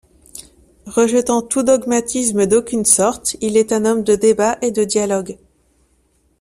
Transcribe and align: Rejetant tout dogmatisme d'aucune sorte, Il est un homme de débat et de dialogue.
Rejetant 0.87 1.43
tout 1.43 1.61
dogmatisme 1.61 2.47
d'aucune 2.47 2.85
sorte, 2.85 3.37
Il 3.39 3.55
est 3.55 3.71
un 3.71 3.85
homme 3.85 4.01
de 4.03 4.15
débat 4.15 4.57
et 4.63 4.71
de 4.71 4.83
dialogue. 4.83 5.37